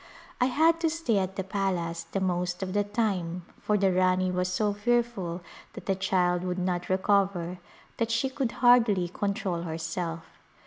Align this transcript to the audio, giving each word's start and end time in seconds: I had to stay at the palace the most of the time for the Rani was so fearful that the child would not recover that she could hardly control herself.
I 0.41 0.45
had 0.45 0.79
to 0.79 0.89
stay 0.89 1.19
at 1.19 1.35
the 1.35 1.43
palace 1.43 2.07
the 2.11 2.19
most 2.19 2.63
of 2.63 2.73
the 2.73 2.83
time 2.83 3.45
for 3.61 3.77
the 3.77 3.93
Rani 3.93 4.31
was 4.31 4.47
so 4.47 4.73
fearful 4.73 5.41
that 5.73 5.85
the 5.85 5.93
child 5.93 6.41
would 6.43 6.57
not 6.57 6.89
recover 6.89 7.59
that 7.97 8.09
she 8.09 8.27
could 8.27 8.51
hardly 8.53 9.09
control 9.09 9.61
herself. 9.61 10.25